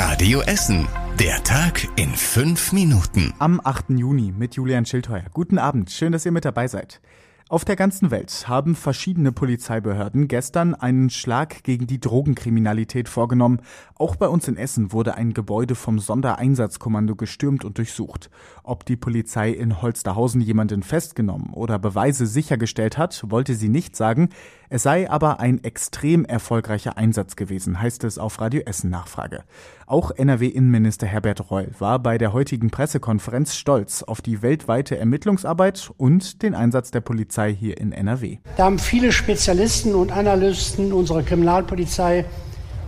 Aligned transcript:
Radio 0.00 0.42
Essen. 0.42 0.86
Der 1.18 1.42
Tag 1.42 1.88
in 1.96 2.14
fünf 2.14 2.70
Minuten. 2.72 3.34
Am 3.40 3.60
8. 3.64 3.86
Juni 3.96 4.30
mit 4.30 4.54
Julian 4.54 4.86
Schildheuer. 4.86 5.24
Guten 5.34 5.58
Abend, 5.58 5.90
schön, 5.90 6.12
dass 6.12 6.24
ihr 6.24 6.30
mit 6.30 6.44
dabei 6.44 6.68
seid. 6.68 7.00
Auf 7.50 7.64
der 7.64 7.76
ganzen 7.76 8.10
Welt 8.10 8.46
haben 8.46 8.74
verschiedene 8.74 9.32
Polizeibehörden 9.32 10.28
gestern 10.28 10.74
einen 10.74 11.08
Schlag 11.08 11.62
gegen 11.62 11.86
die 11.86 11.98
Drogenkriminalität 11.98 13.08
vorgenommen. 13.08 13.62
Auch 13.94 14.16
bei 14.16 14.28
uns 14.28 14.48
in 14.48 14.58
Essen 14.58 14.92
wurde 14.92 15.14
ein 15.14 15.32
Gebäude 15.32 15.74
vom 15.74 15.98
Sondereinsatzkommando 15.98 17.16
gestürmt 17.16 17.64
und 17.64 17.78
durchsucht. 17.78 18.28
Ob 18.64 18.84
die 18.84 18.96
Polizei 18.96 19.50
in 19.50 19.80
Holsterhausen 19.80 20.42
jemanden 20.42 20.82
festgenommen 20.82 21.54
oder 21.54 21.78
Beweise 21.78 22.26
sichergestellt 22.26 22.98
hat, 22.98 23.24
wollte 23.30 23.54
sie 23.54 23.70
nicht 23.70 23.96
sagen. 23.96 24.28
Es 24.68 24.82
sei 24.82 25.10
aber 25.10 25.40
ein 25.40 25.64
extrem 25.64 26.26
erfolgreicher 26.26 26.98
Einsatz 26.98 27.34
gewesen, 27.34 27.80
heißt 27.80 28.04
es 28.04 28.18
auf 28.18 28.42
Radio 28.42 28.60
Essen 28.66 28.90
Nachfrage. 28.90 29.44
Auch 29.86 30.10
NRW-Innenminister 30.10 31.06
Herbert 31.06 31.50
Reul 31.50 31.70
war 31.78 31.98
bei 31.98 32.18
der 32.18 32.34
heutigen 32.34 32.68
Pressekonferenz 32.68 33.56
stolz 33.56 34.02
auf 34.02 34.20
die 34.20 34.42
weltweite 34.42 34.98
Ermittlungsarbeit 34.98 35.90
und 35.96 36.42
den 36.42 36.54
Einsatz 36.54 36.90
der 36.90 37.00
Polizei 37.00 37.37
hier 37.46 37.78
in 37.78 37.92
NRW. 37.92 38.38
Da 38.56 38.64
haben 38.64 38.78
viele 38.78 39.12
Spezialisten 39.12 39.94
und 39.94 40.12
Analysten 40.12 40.92
unserer 40.92 41.22
Kriminalpolizei 41.22 42.24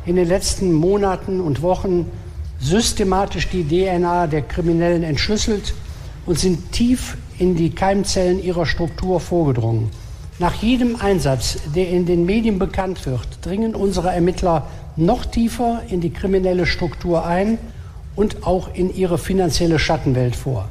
in 0.07 0.17
den 0.17 0.29
letzten 0.29 0.73
Monaten 0.73 1.41
und 1.41 1.63
Wochen 1.63 2.07
systematisch 2.59 3.49
die 3.49 3.65
DNA 3.65 4.27
der 4.27 4.43
Kriminellen 4.43 5.03
entschlüsselt 5.03 5.75
und 6.27 6.39
sind 6.39 6.73
tief 6.73 7.17
in 7.39 7.57
die 7.57 7.71
Keimzellen 7.71 8.43
ihrer 8.43 8.67
Struktur 8.67 9.21
vorgedrungen. 9.21 9.91
Nach 10.39 10.55
jedem 10.55 10.97
Einsatz, 10.97 11.59
der 11.75 11.89
in 11.91 12.07
den 12.07 12.25
Medien 12.25 12.59
bekannt 12.59 13.05
wird, 13.07 13.29
dringen 13.43 13.75
unsere 13.75 14.11
Ermittler 14.11 14.67
noch 14.97 15.25
tiefer 15.27 15.83
in 15.89 16.01
die 16.01 16.11
kriminelle 16.11 16.67
Struktur 16.67 17.27
ein 17.27 17.59
und 18.17 18.47
auch 18.47 18.75
in 18.75 18.95
ihre 18.95 19.19
finanzielle 19.19 19.79
Schattenwelt 19.79 20.37
vor. 20.37 20.69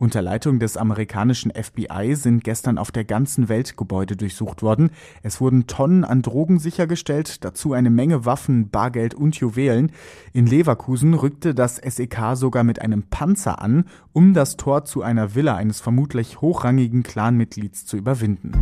Unter 0.00 0.22
Leitung 0.22 0.58
des 0.60 0.78
amerikanischen 0.78 1.52
FBI 1.52 2.14
sind 2.14 2.42
gestern 2.42 2.78
auf 2.78 2.90
der 2.90 3.04
ganzen 3.04 3.50
Welt 3.50 3.76
Gebäude 3.76 4.16
durchsucht 4.16 4.62
worden. 4.62 4.88
Es 5.22 5.42
wurden 5.42 5.66
Tonnen 5.66 6.06
an 6.06 6.22
Drogen 6.22 6.58
sichergestellt, 6.58 7.44
dazu 7.44 7.74
eine 7.74 7.90
Menge 7.90 8.24
Waffen, 8.24 8.70
Bargeld 8.70 9.12
und 9.12 9.36
Juwelen. 9.36 9.92
In 10.32 10.46
Leverkusen 10.46 11.12
rückte 11.12 11.54
das 11.54 11.76
SEK 11.76 12.34
sogar 12.34 12.64
mit 12.64 12.80
einem 12.80 13.02
Panzer 13.02 13.60
an, 13.60 13.84
um 14.14 14.32
das 14.32 14.56
Tor 14.56 14.86
zu 14.86 15.02
einer 15.02 15.34
Villa 15.34 15.56
eines 15.56 15.82
vermutlich 15.82 16.40
hochrangigen 16.40 17.02
Clanmitglieds 17.02 17.84
zu 17.84 17.98
überwinden. 17.98 18.52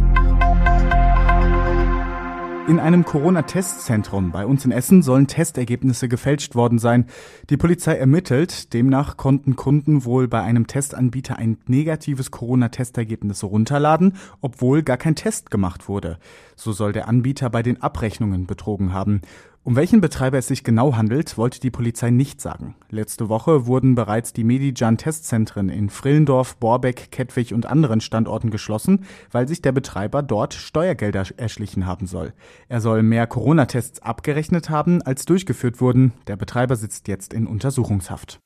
In 2.69 2.81
einem 2.81 3.07
Corona-Testzentrum 3.07 4.31
bei 4.31 4.45
uns 4.45 4.67
in 4.67 4.73
Essen 4.73 5.01
sollen 5.01 5.27
Testergebnisse 5.27 6.07
gefälscht 6.07 6.55
worden 6.55 6.79
sein. 6.79 7.07
Die 7.49 7.57
Polizei 7.57 7.95
ermittelt. 7.95 8.75
Demnach 8.75 9.17
konnten 9.17 9.57
Kunden 9.57 10.05
wohl 10.05 10.29
bei 10.29 10.43
einem 10.43 10.67
Testanbieter 10.67 11.39
ein 11.39 11.57
negatives 11.67 12.31
Corona-Testergebnis 12.31 13.43
runterladen, 13.43 14.19
obwohl 14.43 14.83
gar 14.83 14.99
kein 14.99 15.15
Test 15.15 15.51
gemacht 15.51 15.89
wurde. 15.89 16.19
So 16.57 16.73
soll 16.73 16.93
der 16.93 17.09
Anbieter 17.09 17.49
bei 17.49 17.63
den 17.63 17.81
Abrechnungen 17.81 18.47
betrogen 18.47 18.93
haben. 18.93 19.23
Um 19.69 19.77
welchen 19.77 20.01
Betreiber 20.01 20.39
es 20.39 20.47
sich 20.47 20.65
genau 20.65 20.97
handelt, 20.97 21.37
wollte 21.37 21.61
die 21.61 21.71
Polizei 21.71 22.09
nicht 22.09 22.41
sagen. 22.41 22.75
Letzte 22.89 23.29
Woche 23.29 23.67
wurden 23.67 23.95
bereits 23.95 24.33
die 24.33 24.43
Medijan-Testzentren 24.43 25.69
in 25.69 25.91
Frillendorf, 25.91 26.57
Borbeck, 26.57 27.11
Kettwig 27.11 27.53
und 27.53 27.67
anderen 27.67 28.01
Standorten 28.01 28.49
geschlossen, 28.49 29.05
weil 29.31 29.47
sich 29.47 29.61
der 29.61 29.73
Betreiber 29.73 30.23
dort 30.23 30.55
Steuergelder 30.55 31.27
erschlichen 31.37 31.85
haben 31.85 32.07
soll. 32.07 32.33
Er 32.71 32.81
soll 32.81 33.03
mehr 33.03 33.27
Corona-Tests 33.27 34.01
abgerechnet 34.01 34.71
haben, 34.71 35.03
als 35.03 35.27
durchgeführt 35.27 35.83
wurden. 35.83 36.15
Der 36.29 36.37
Betreiber 36.37 36.75
sitzt 36.75 37.07
jetzt 37.07 37.35
in 37.35 37.47
Untersuchungshaft. 37.47 38.41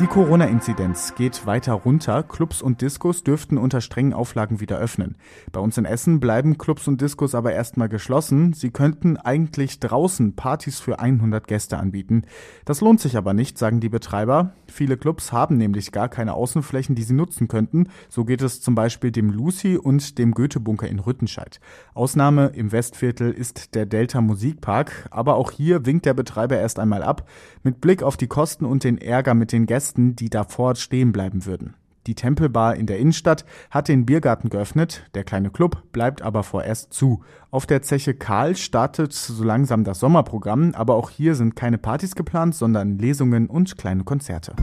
Die 0.00 0.06
Corona-Inzidenz 0.06 1.14
geht 1.14 1.44
weiter 1.44 1.74
runter. 1.74 2.22
Clubs 2.22 2.62
und 2.62 2.80
Diskos 2.80 3.22
dürften 3.22 3.58
unter 3.58 3.82
strengen 3.82 4.14
Auflagen 4.14 4.58
wieder 4.58 4.78
öffnen. 4.78 5.16
Bei 5.52 5.60
uns 5.60 5.76
in 5.76 5.84
Essen 5.84 6.20
bleiben 6.20 6.56
Clubs 6.56 6.88
und 6.88 7.02
Diskos 7.02 7.34
aber 7.34 7.52
erstmal 7.52 7.90
geschlossen. 7.90 8.54
Sie 8.54 8.70
könnten 8.70 9.18
eigentlich 9.18 9.78
draußen 9.78 10.36
Partys 10.36 10.80
für 10.80 11.00
100 11.00 11.46
Gäste 11.46 11.76
anbieten. 11.76 12.22
Das 12.64 12.80
lohnt 12.80 13.00
sich 13.00 13.18
aber 13.18 13.34
nicht, 13.34 13.58
sagen 13.58 13.80
die 13.80 13.90
Betreiber. 13.90 14.54
Viele 14.68 14.96
Clubs 14.96 15.32
haben 15.32 15.58
nämlich 15.58 15.92
gar 15.92 16.08
keine 16.08 16.32
Außenflächen, 16.32 16.94
die 16.94 17.02
sie 17.02 17.12
nutzen 17.12 17.46
könnten. 17.46 17.88
So 18.08 18.24
geht 18.24 18.40
es 18.40 18.62
zum 18.62 18.74
Beispiel 18.74 19.10
dem 19.10 19.28
Lucy 19.28 19.76
und 19.76 20.16
dem 20.16 20.32
Goethe-Bunker 20.32 20.88
in 20.88 21.00
Rüttenscheid. 21.00 21.60
Ausnahme 21.92 22.52
im 22.54 22.72
Westviertel 22.72 23.32
ist 23.32 23.74
der 23.74 23.84
Delta 23.84 24.22
Musikpark. 24.22 25.08
Aber 25.10 25.34
auch 25.34 25.50
hier 25.50 25.84
winkt 25.84 26.06
der 26.06 26.14
Betreiber 26.14 26.56
erst 26.56 26.78
einmal 26.78 27.02
ab. 27.02 27.28
Mit 27.62 27.82
Blick 27.82 28.02
auf 28.02 28.16
die 28.16 28.28
Kosten 28.28 28.64
und 28.64 28.82
den 28.82 28.96
Ärger 28.96 29.34
mit 29.34 29.52
den 29.52 29.66
Gästen 29.66 29.89
Gästen, 29.90 30.14
die 30.14 30.30
davor 30.30 30.76
stehen 30.76 31.10
bleiben 31.10 31.46
würden. 31.46 31.74
Die 32.06 32.14
Tempelbar 32.14 32.76
in 32.76 32.86
der 32.86 32.98
Innenstadt 32.98 33.44
hat 33.70 33.88
den 33.88 34.06
Biergarten 34.06 34.48
geöffnet, 34.48 35.04
der 35.14 35.24
kleine 35.24 35.50
Club 35.50 35.82
bleibt 35.92 36.22
aber 36.22 36.44
vorerst 36.44 36.92
zu. 36.92 37.22
Auf 37.50 37.66
der 37.66 37.82
Zeche 37.82 38.14
Karl 38.14 38.56
startet 38.56 39.12
so 39.12 39.44
langsam 39.44 39.84
das 39.84 40.00
Sommerprogramm, 40.00 40.74
aber 40.74 40.94
auch 40.94 41.10
hier 41.10 41.34
sind 41.34 41.56
keine 41.56 41.76
Partys 41.76 42.14
geplant, 42.14 42.54
sondern 42.54 42.98
Lesungen 42.98 43.48
und 43.48 43.76
kleine 43.76 44.04
Konzerte. 44.04 44.54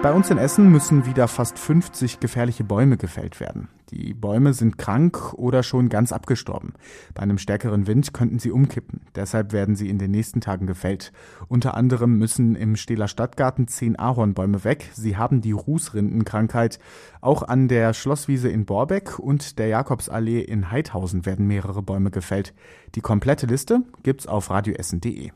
Bei 0.00 0.12
uns 0.12 0.30
in 0.30 0.38
Essen 0.38 0.70
müssen 0.70 1.06
wieder 1.06 1.26
fast 1.26 1.58
50 1.58 2.20
gefährliche 2.20 2.62
Bäume 2.62 2.96
gefällt 2.96 3.40
werden. 3.40 3.68
Die 3.90 4.14
Bäume 4.14 4.54
sind 4.54 4.78
krank 4.78 5.34
oder 5.34 5.64
schon 5.64 5.88
ganz 5.88 6.12
abgestorben. 6.12 6.74
Bei 7.14 7.22
einem 7.22 7.36
stärkeren 7.36 7.88
Wind 7.88 8.14
könnten 8.14 8.38
sie 8.38 8.52
umkippen. 8.52 9.00
Deshalb 9.16 9.52
werden 9.52 9.74
sie 9.74 9.88
in 9.88 9.98
den 9.98 10.12
nächsten 10.12 10.40
Tagen 10.40 10.68
gefällt. 10.68 11.12
Unter 11.48 11.74
anderem 11.74 12.16
müssen 12.16 12.54
im 12.54 12.76
Stähler 12.76 13.08
Stadtgarten 13.08 13.66
zehn 13.66 13.98
Ahornbäume 13.98 14.62
weg. 14.62 14.88
Sie 14.92 15.16
haben 15.16 15.40
die 15.40 15.52
Rußrindenkrankheit. 15.52 16.78
Auch 17.20 17.42
an 17.42 17.66
der 17.66 17.92
Schlosswiese 17.92 18.48
in 18.48 18.66
Borbeck 18.66 19.18
und 19.18 19.58
der 19.58 19.66
Jakobsallee 19.66 20.42
in 20.42 20.70
Heidhausen 20.70 21.26
werden 21.26 21.48
mehrere 21.48 21.82
Bäume 21.82 22.12
gefällt. 22.12 22.54
Die 22.94 23.00
komplette 23.00 23.46
Liste 23.46 23.82
gibt's 24.04 24.28
auf 24.28 24.50
radioessen.de. 24.50 25.32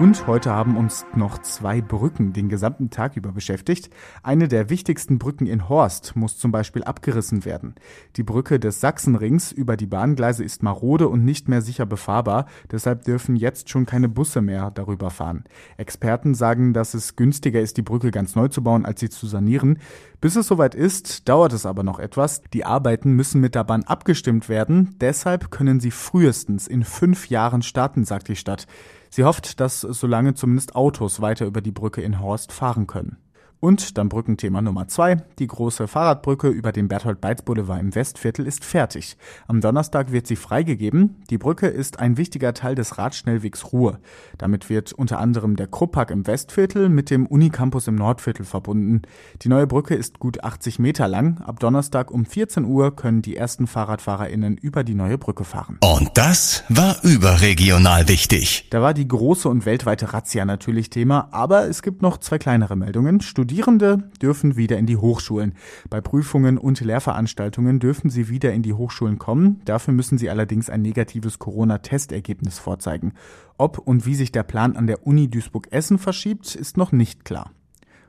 Und 0.00 0.26
heute 0.26 0.50
haben 0.50 0.76
uns 0.76 1.06
noch 1.14 1.38
zwei 1.38 1.80
Brücken 1.80 2.32
den 2.32 2.48
gesamten 2.48 2.90
Tag 2.90 3.16
über 3.16 3.30
beschäftigt. 3.30 3.90
Eine 4.24 4.48
der 4.48 4.68
wichtigsten 4.68 5.20
Brücken 5.20 5.46
in 5.46 5.68
Horst 5.68 6.16
muss 6.16 6.36
zum 6.36 6.50
Beispiel 6.50 6.82
abgerissen 6.82 7.44
werden. 7.44 7.76
Die 8.16 8.24
Brücke 8.24 8.58
des 8.58 8.80
Sachsenrings 8.80 9.52
über 9.52 9.76
die 9.76 9.86
Bahngleise 9.86 10.42
ist 10.42 10.64
marode 10.64 11.08
und 11.08 11.24
nicht 11.24 11.48
mehr 11.48 11.62
sicher 11.62 11.86
befahrbar. 11.86 12.46
Deshalb 12.72 13.04
dürfen 13.04 13.36
jetzt 13.36 13.70
schon 13.70 13.86
keine 13.86 14.08
Busse 14.08 14.42
mehr 14.42 14.72
darüber 14.72 15.10
fahren. 15.10 15.44
Experten 15.76 16.34
sagen, 16.34 16.72
dass 16.72 16.94
es 16.94 17.14
günstiger 17.14 17.60
ist, 17.60 17.76
die 17.76 17.82
Brücke 17.82 18.10
ganz 18.10 18.34
neu 18.34 18.48
zu 18.48 18.64
bauen, 18.64 18.84
als 18.84 18.98
sie 18.98 19.10
zu 19.10 19.28
sanieren. 19.28 19.78
Bis 20.20 20.34
es 20.34 20.48
soweit 20.48 20.74
ist, 20.74 21.28
dauert 21.28 21.52
es 21.52 21.66
aber 21.66 21.84
noch 21.84 22.00
etwas. 22.00 22.42
Die 22.52 22.64
Arbeiten 22.64 23.12
müssen 23.12 23.40
mit 23.40 23.54
der 23.54 23.62
Bahn 23.62 23.84
abgestimmt 23.84 24.48
werden. 24.48 24.96
Deshalb 25.00 25.52
können 25.52 25.78
sie 25.78 25.92
frühestens 25.92 26.66
in 26.66 26.82
fünf 26.82 27.28
Jahren 27.28 27.62
starten, 27.62 28.04
sagt 28.04 28.26
die 28.26 28.34
Stadt. 28.34 28.66
Sie 29.14 29.22
hofft, 29.22 29.60
dass 29.60 29.80
solange 29.82 30.34
zumindest 30.34 30.74
Autos 30.74 31.20
weiter 31.20 31.46
über 31.46 31.60
die 31.60 31.70
Brücke 31.70 32.02
in 32.02 32.18
Horst 32.18 32.50
fahren 32.50 32.88
können. 32.88 33.16
Und 33.60 33.96
dann 33.96 34.08
Brückenthema 34.08 34.60
Nummer 34.60 34.88
zwei. 34.88 35.16
Die 35.38 35.46
große 35.46 35.88
Fahrradbrücke 35.88 36.48
über 36.48 36.70
den 36.70 36.88
Berthold-Beitz-Boulevard 36.88 37.80
im 37.80 37.94
Westviertel 37.94 38.46
ist 38.46 38.64
fertig. 38.64 39.16
Am 39.48 39.60
Donnerstag 39.60 40.12
wird 40.12 40.26
sie 40.26 40.36
freigegeben. 40.36 41.22
Die 41.30 41.38
Brücke 41.38 41.68
ist 41.68 41.98
ein 41.98 42.16
wichtiger 42.16 42.52
Teil 42.52 42.74
des 42.74 42.98
Radschnellwegs 42.98 43.72
Ruhr. 43.72 44.00
Damit 44.36 44.68
wird 44.68 44.92
unter 44.92 45.18
anderem 45.18 45.56
der 45.56 45.66
Kruppack 45.66 46.10
im 46.10 46.26
Westviertel 46.26 46.88
mit 46.88 47.10
dem 47.10 47.26
Unicampus 47.26 47.88
im 47.88 47.94
Nordviertel 47.94 48.44
verbunden. 48.44 49.02
Die 49.42 49.48
neue 49.48 49.66
Brücke 49.66 49.94
ist 49.94 50.18
gut 50.18 50.44
80 50.44 50.78
Meter 50.78 51.08
lang. 51.08 51.40
Ab 51.40 51.58
Donnerstag 51.60 52.10
um 52.10 52.26
14 52.26 52.64
Uhr 52.64 52.94
können 52.94 53.22
die 53.22 53.36
ersten 53.36 53.66
FahrradfahrerInnen 53.66 54.58
über 54.58 54.84
die 54.84 54.94
neue 54.94 55.16
Brücke 55.18 55.44
fahren. 55.44 55.78
Und 55.80 56.10
das 56.14 56.64
war 56.68 57.02
überregional 57.02 58.08
wichtig. 58.08 58.68
Da 58.70 58.82
war 58.82 58.94
die 58.94 59.08
große 59.08 59.48
und 59.48 59.64
weltweite 59.66 60.12
Razzia 60.12 60.44
natürlich 60.44 60.90
Thema, 60.90 61.28
aber 61.30 61.68
es 61.68 61.82
gibt 61.82 62.02
noch 62.02 62.18
zwei 62.18 62.38
kleinere 62.38 62.76
Meldungen. 62.76 63.20
Studierende 63.44 63.98
dürfen 64.22 64.56
wieder 64.56 64.78
in 64.78 64.86
die 64.86 64.96
Hochschulen. 64.96 65.52
Bei 65.90 66.00
Prüfungen 66.00 66.56
und 66.56 66.80
Lehrveranstaltungen 66.80 67.78
dürfen 67.78 68.08
sie 68.08 68.30
wieder 68.30 68.54
in 68.54 68.62
die 68.62 68.72
Hochschulen 68.72 69.18
kommen. 69.18 69.60
Dafür 69.66 69.92
müssen 69.92 70.16
sie 70.16 70.30
allerdings 70.30 70.70
ein 70.70 70.80
negatives 70.80 71.38
Corona-Testergebnis 71.38 72.58
vorzeigen. 72.58 73.12
Ob 73.58 73.76
und 73.76 74.06
wie 74.06 74.14
sich 74.14 74.32
der 74.32 74.44
Plan 74.44 74.76
an 74.76 74.86
der 74.86 75.06
Uni 75.06 75.28
Duisburg-Essen 75.28 75.98
verschiebt, 75.98 76.54
ist 76.54 76.78
noch 76.78 76.90
nicht 76.90 77.26
klar. 77.26 77.50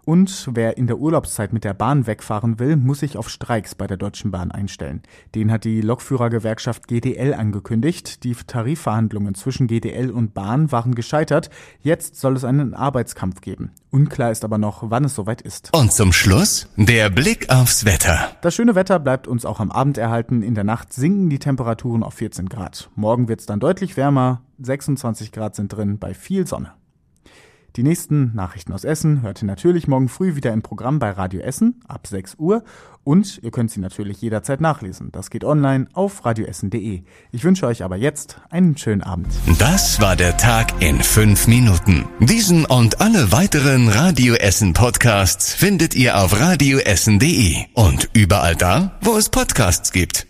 Und 0.06 0.50
wer 0.54 0.78
in 0.78 0.86
der 0.86 1.00
Urlaubszeit 1.00 1.52
mit 1.52 1.64
der 1.64 1.74
Bahn 1.74 2.06
wegfahren 2.06 2.60
will, 2.60 2.76
muss 2.76 3.00
sich 3.00 3.18
auf 3.18 3.28
Streiks 3.28 3.74
bei 3.74 3.88
der 3.88 3.98
Deutschen 3.98 4.30
Bahn 4.30 4.52
einstellen. 4.52 5.02
Den 5.34 5.52
hat 5.52 5.64
die 5.64 5.82
Lokführergewerkschaft 5.82 6.88
GDL 6.88 7.34
angekündigt. 7.34 8.24
Die 8.24 8.36
Tarifverhandlungen 8.36 9.34
zwischen 9.34 9.66
GDL 9.66 10.12
und 10.12 10.36
Bahn 10.36 10.72
waren 10.72 10.94
gescheitert. 10.94 11.50
Jetzt 11.82 12.18
soll 12.18 12.36
es 12.36 12.44
einen 12.44 12.76
Arbeitskampf 12.76 13.42
geben. 13.42 13.72
Unklar 13.90 14.30
ist 14.30 14.44
aber 14.44 14.60
noch, 14.60 14.92
wann 14.92 15.06
es 15.06 15.16
soweit 15.16 15.42
ist. 15.42 15.72
Und 15.74 15.92
zum 15.92 16.14
Schluss 16.14 16.68
der 16.76 17.10
Blick 17.10 17.50
aufs 17.50 17.84
Wetter. 17.86 18.30
Das 18.42 18.54
schöne 18.54 18.76
Wetter 18.76 19.00
bleibt 19.00 19.28
uns 19.28 19.44
auch 19.44 19.60
am 19.60 19.72
Abend 19.72 19.98
erhalten. 19.98 20.44
In 20.44 20.54
der 20.54 20.64
Nacht 20.64 20.94
sinken 20.94 21.32
die 21.32 21.40
Temperaturen 21.40 22.04
auf 22.04 22.14
14 22.14 22.48
Grad. 22.48 22.92
Morgen 22.96 23.28
wird 23.28 23.40
es 23.40 23.48
dann 23.48 23.60
deutlich 23.60 23.98
wärmer. 23.98 24.42
26 24.60 25.32
Grad 25.32 25.56
sind 25.56 25.70
drin 25.70 25.98
bei 25.98 26.14
viel 26.14 26.46
Sonne. 26.46 26.74
Die 27.76 27.84
nächsten 27.84 28.34
Nachrichten 28.34 28.72
aus 28.72 28.86
Essen 28.86 29.22
hört 29.22 29.44
ihr 29.44 29.48
natürlich 29.48 29.88
morgen 29.90 30.08
früh 30.08 30.36
wieder 30.36 30.54
im 30.54 30.62
Programm 30.62 30.98
bei 31.00 31.12
Radio 31.12 31.42
Essen 31.42 31.82
ab 31.90 32.08
6 32.08 32.36
Uhr 32.36 32.64
und 33.04 33.40
ihr 33.44 33.52
könnt 33.52 33.70
sie 33.70 33.82
natürlich 33.82 34.22
jederzeit 34.22 34.62
nachlesen. 34.62 35.12
Das 35.12 35.30
geht 35.30 35.44
online 35.44 35.88
auf 35.92 36.24
radioessen.de. 36.24 37.04
Ich 37.32 37.44
wünsche 37.44 37.68
euch 37.68 37.84
aber 37.84 37.98
jetzt 37.98 38.40
einen 38.50 38.78
schönen 38.78 39.04
Abend. 39.04 39.28
Das 39.60 40.00
war 40.00 40.16
der 40.16 40.38
Tag 40.38 40.82
in 40.82 41.02
fünf 41.02 41.48
Minuten. 41.48 42.06
Diesen 42.20 42.66
und 42.66 43.02
alle 43.02 43.34
weiteren 43.34 43.90
Radio 43.90 44.36
Essen 44.36 44.72
Podcasts 44.72 45.54
findet 45.54 45.96
ihr 45.96 46.18
auf 46.18 46.40
radioessen.de 46.40 47.58
und 47.74 48.10
überall 48.14 48.56
da, 48.56 48.98
wo 49.02 49.18
es 49.18 49.30
Podcasts 49.30 49.92
gibt. 49.92 50.28